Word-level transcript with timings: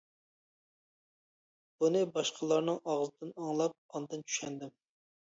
بۇنى 1.85 2.03
باشقىلارنىڭ 2.17 2.83
ئاغزىدىن 2.89 3.39
ئاڭلاپ 3.39 3.81
ئاندىن 3.89 4.29
چۈشەندىم. 4.29 4.79